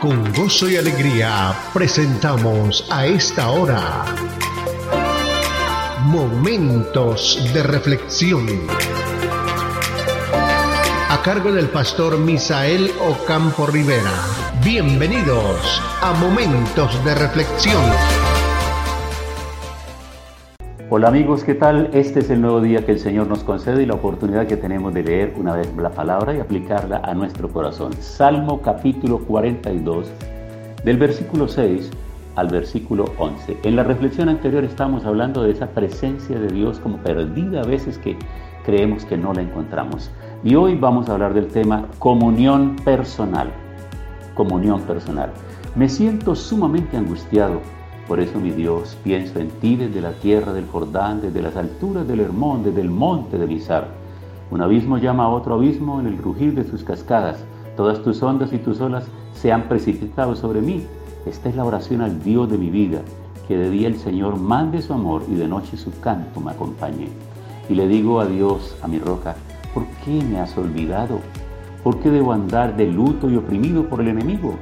[0.00, 4.06] Con gozo y alegría presentamos a esta hora
[6.04, 8.46] Momentos de Reflexión.
[11.10, 14.24] A cargo del pastor Misael Ocampo Rivera.
[14.64, 17.84] Bienvenidos a Momentos de Reflexión.
[20.92, 21.88] Hola amigos, ¿qué tal?
[21.92, 24.92] Este es el nuevo día que el Señor nos concede y la oportunidad que tenemos
[24.92, 27.92] de leer una vez la palabra y aplicarla a nuestro corazón.
[27.92, 30.10] Salmo capítulo 42,
[30.82, 31.90] del versículo 6
[32.34, 33.58] al versículo 11.
[33.62, 37.96] En la reflexión anterior estamos hablando de esa presencia de Dios como perdida a veces
[37.96, 38.16] que
[38.66, 40.10] creemos que no la encontramos.
[40.42, 43.52] Y hoy vamos a hablar del tema comunión personal.
[44.34, 45.30] Comunión personal.
[45.76, 47.60] Me siento sumamente angustiado
[48.10, 52.08] por eso, mi Dios, pienso en ti desde la tierra del Jordán, desde las alturas
[52.08, 53.86] del Hermón, desde el monte de Bizar.
[54.50, 57.44] Un abismo llama a otro abismo en el rugir de sus cascadas.
[57.76, 60.84] Todas tus ondas y tus olas se han precipitado sobre mí.
[61.24, 63.02] Esta es la oración al Dios de mi vida,
[63.46, 67.10] que de día el Señor mande su amor y de noche su canto me acompañe.
[67.68, 69.36] Y le digo a Dios, a mi roca,
[69.72, 71.20] ¿por qué me has olvidado?
[71.84, 74.56] ¿Por qué debo andar de luto y oprimido por el enemigo?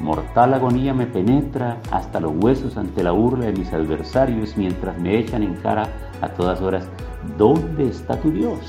[0.00, 5.18] Mortal agonía me penetra hasta los huesos ante la burla de mis adversarios mientras me
[5.18, 5.88] echan en cara
[6.20, 6.88] a todas horas,
[7.36, 8.60] ¿dónde está tu Dios?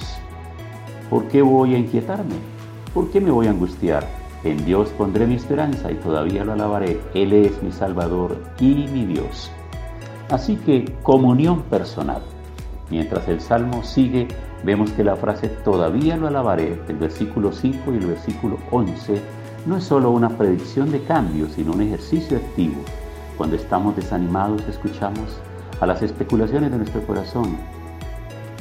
[1.10, 2.36] ¿Por qué voy a inquietarme?
[2.94, 4.06] ¿Por qué me voy a angustiar?
[4.44, 7.00] En Dios pondré mi esperanza y todavía lo alabaré.
[7.14, 9.52] Él es mi Salvador y mi Dios.
[10.30, 12.22] Así que comunión personal.
[12.90, 14.28] Mientras el Salmo sigue,
[14.64, 19.22] vemos que la frase todavía lo alabaré, el versículo 5 y el versículo 11,
[19.66, 22.82] no es solo una predicción de cambio, sino un ejercicio activo.
[23.38, 25.38] Cuando estamos desanimados escuchamos
[25.80, 27.58] a las especulaciones de nuestro corazón,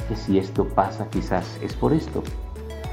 [0.07, 2.23] que si esto pasa quizás es por esto.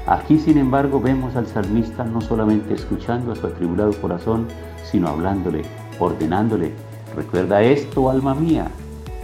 [0.05, 4.47] Aquí, sin embargo, vemos al salmista no solamente escuchando a su atribulado corazón,
[4.83, 5.63] sino hablándole,
[5.99, 6.73] ordenándole,
[7.15, 8.67] recuerda esto, alma mía,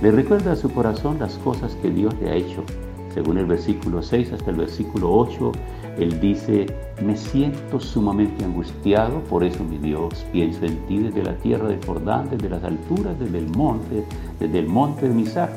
[0.02, 2.64] le recuerda a su corazón las cosas que Dios le ha hecho.
[3.14, 5.52] Según el versículo 6 hasta el versículo 8,
[6.00, 6.66] él dice,
[7.06, 11.80] me siento sumamente angustiado, por eso mi Dios, pienso en ti desde la tierra de
[11.86, 14.04] Jordán, desde las alturas, desde el monte,
[14.40, 15.52] desde el monte de Misar.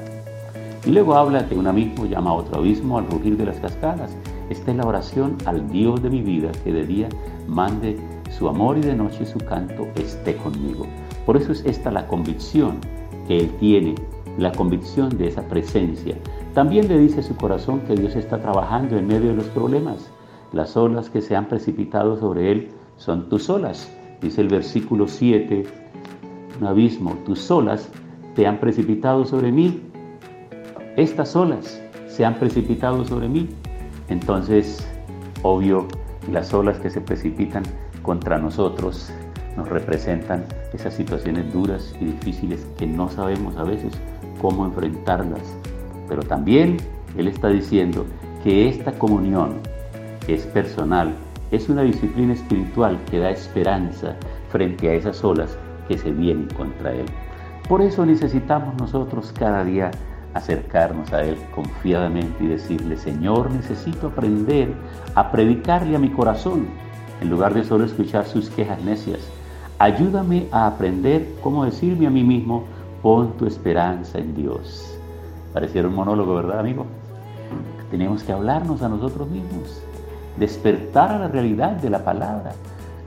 [0.84, 4.14] Y luego habla que un abismo llama a otro abismo al rugir de las cascadas.
[4.50, 7.08] Esta es la oración al Dios de mi vida, que de día
[7.48, 7.96] mande
[8.36, 10.86] su amor y de noche su canto esté conmigo.
[11.24, 12.80] Por eso es esta la convicción
[13.26, 13.94] que Él tiene,
[14.38, 16.16] la convicción de esa presencia.
[16.56, 20.10] También le dice su corazón que Dios está trabajando en medio de los problemas
[20.54, 23.94] las olas que se han precipitado sobre él son tus olas.
[24.22, 25.64] Dice el versículo 7,
[26.58, 27.90] un abismo, tus olas
[28.34, 29.82] te han precipitado sobre mí.
[30.96, 33.50] Estas olas se han precipitado sobre mí.
[34.08, 34.88] Entonces,
[35.42, 35.86] obvio,
[36.32, 37.64] las olas que se precipitan
[38.00, 39.12] contra nosotros
[39.58, 43.92] nos representan esas situaciones duras y difíciles que no sabemos a veces
[44.40, 45.54] cómo enfrentarlas.
[46.08, 46.76] Pero también
[47.16, 48.06] Él está diciendo
[48.42, 49.56] que esta comunión
[50.28, 51.14] es personal,
[51.50, 54.16] es una disciplina espiritual que da esperanza
[54.50, 55.56] frente a esas olas
[55.88, 57.06] que se vienen contra Él.
[57.68, 59.90] Por eso necesitamos nosotros cada día
[60.34, 64.72] acercarnos a Él confiadamente y decirle, Señor, necesito aprender
[65.14, 66.66] a predicarle a mi corazón,
[67.20, 69.20] en lugar de solo escuchar sus quejas necias.
[69.78, 72.64] Ayúdame a aprender cómo decirme a mí mismo,
[73.02, 74.95] pon tu esperanza en Dios.
[75.56, 76.84] Pareciera un monólogo, ¿verdad, amigo?
[77.90, 79.80] Tenemos que hablarnos a nosotros mismos
[80.36, 82.52] despertar a la realidad de la palabra,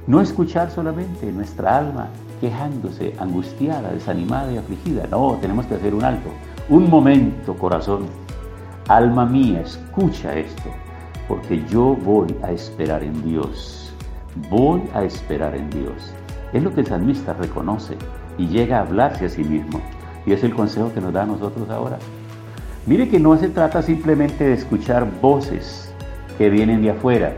[0.08, 2.08] no escuchar solamente nuestra alma
[2.42, 5.06] quejándose, angustiada, desanimada y afligida.
[5.12, 6.32] No, tenemos que hacer un alto,
[6.70, 8.08] un momento, corazón.
[8.88, 10.72] Alma mía, escucha esto,
[11.28, 13.94] porque yo voy a esperar en Dios.
[14.50, 16.12] Voy a esperar en Dios.
[16.52, 17.96] Es lo que el salmista reconoce
[18.40, 19.80] y llega a hablarse a sí mismo.
[20.26, 22.00] Y es el consejo que nos da a nosotros ahora.
[22.86, 25.94] Mire que no se trata simplemente de escuchar voces
[26.38, 27.34] que vienen de afuera,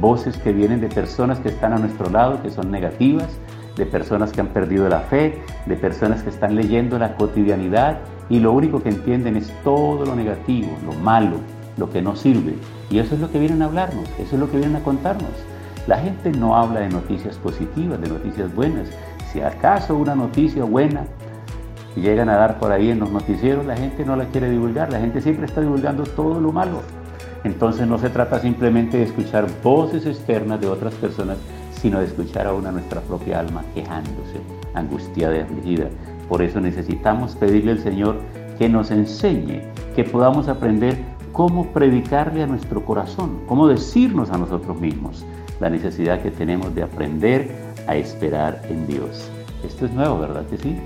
[0.00, 3.28] voces que vienen de personas que están a nuestro lado, que son negativas,
[3.76, 7.98] de personas que han perdido la fe, de personas que están leyendo la cotidianidad
[8.28, 11.38] y lo único que entienden es todo lo negativo, lo malo,
[11.76, 12.54] lo que no sirve.
[12.90, 15.32] Y eso es lo que vienen a hablarnos, eso es lo que vienen a contarnos.
[15.86, 18.88] La gente no habla de noticias positivas, de noticias buenas.
[19.32, 21.04] Si acaso una noticia buena
[21.96, 25.00] llegan a dar por ahí en los noticieros, la gente no la quiere divulgar, la
[25.00, 26.80] gente siempre está divulgando todo lo malo.
[27.44, 31.36] Entonces no se trata simplemente de escuchar voces externas de otras personas,
[31.80, 34.40] sino de escuchar a una nuestra propia alma quejándose,
[34.72, 35.88] angustiada y afligida.
[36.28, 38.16] Por eso necesitamos pedirle al Señor
[38.58, 39.62] que nos enseñe,
[39.94, 40.96] que podamos aprender
[41.32, 45.26] cómo predicarle a nuestro corazón, cómo decirnos a nosotros mismos
[45.60, 47.50] la necesidad que tenemos de aprender
[47.86, 49.30] a esperar en Dios.
[49.64, 50.78] Esto es nuevo, ¿verdad que sí?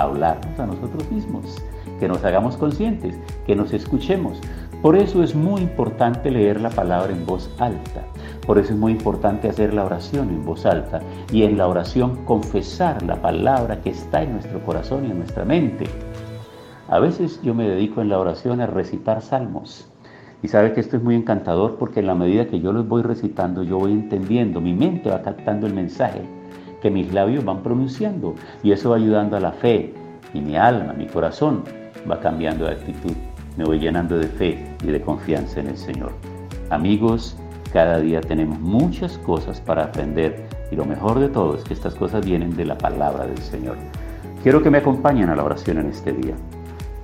[0.00, 1.62] Hablarnos a nosotros mismos,
[1.98, 4.40] que nos hagamos conscientes, que nos escuchemos.
[4.80, 8.06] Por eso es muy importante leer la palabra en voz alta.
[8.46, 11.00] Por eso es muy importante hacer la oración en voz alta
[11.30, 15.44] y en la oración confesar la palabra que está en nuestro corazón y en nuestra
[15.44, 15.84] mente.
[16.88, 19.86] A veces yo me dedico en la oración a recitar salmos.
[20.42, 23.02] Y sabe que esto es muy encantador porque en la medida que yo los voy
[23.02, 26.39] recitando, yo voy entendiendo, mi mente va captando el mensaje
[26.80, 29.94] que mis labios van pronunciando y eso va ayudando a la fe
[30.32, 31.64] y mi alma, mi corazón
[32.10, 33.12] va cambiando de actitud,
[33.56, 36.12] me voy llenando de fe y de confianza en el Señor.
[36.70, 37.36] Amigos,
[37.72, 41.94] cada día tenemos muchas cosas para aprender y lo mejor de todo es que estas
[41.94, 43.76] cosas vienen de la palabra del Señor.
[44.42, 46.34] Quiero que me acompañen a la oración en este día.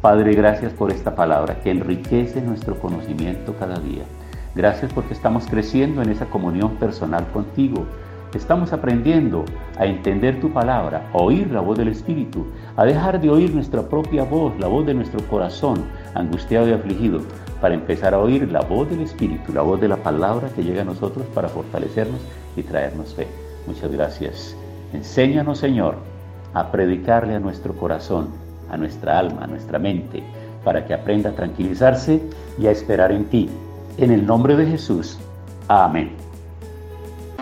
[0.01, 4.05] Padre, gracias por esta palabra que enriquece nuestro conocimiento cada día.
[4.55, 7.87] Gracias porque estamos creciendo en esa comunión personal contigo
[8.35, 9.45] Estamos aprendiendo
[9.79, 12.47] a entender tu palabra, a oír la voz del Espíritu,
[12.77, 15.85] a dejar de oír nuestra propia voz, la voz de nuestro corazón
[16.15, 17.21] angustiado y afligido,
[17.61, 20.83] para empezar a oír la voz del Espíritu, la voz de la palabra que llega
[20.83, 22.21] a nosotros para fortalecernos
[22.57, 23.29] y traernos fe.
[23.67, 24.57] Muchas gracias.
[24.93, 25.97] Enséñanos, Señor,
[26.53, 28.29] a predicarle a nuestro corazón,
[28.71, 30.23] a nuestra alma, a nuestra mente,
[30.65, 32.21] para que aprenda a tranquilizarse
[32.59, 33.49] y a esperar en ti.
[33.99, 35.19] En el nombre de Jesús.
[35.69, 36.26] Amén